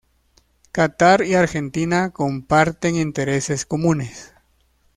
[0.71, 4.33] Catar y Argentina comparten intereses comunes.